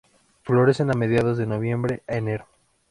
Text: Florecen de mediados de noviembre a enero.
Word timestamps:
Florecen 0.41 0.87
de 0.87 0.97
mediados 0.97 1.37
de 1.37 1.45
noviembre 1.45 2.01
a 2.07 2.15
enero. 2.15 2.47